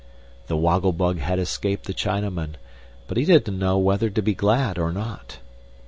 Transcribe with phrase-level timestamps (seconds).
[0.47, 2.53] The Woggle Bug had escaped the Chinaman,
[3.07, 5.37] but he didn't know whether to be glad or not.